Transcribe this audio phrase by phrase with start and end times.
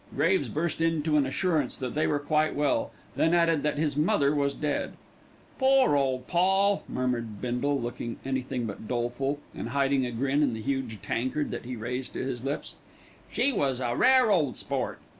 [0.15, 4.33] Graves burst into an assurance that they were quite well, then added that his mother
[4.33, 4.93] was dead.
[5.59, 10.61] "Poor ole Poll," murmured Bindle, looking anything but doleful, and hiding a grin in the
[10.63, 12.77] huge tankard that he raised to his lips.
[13.31, 14.97] "She was a rare ole sport.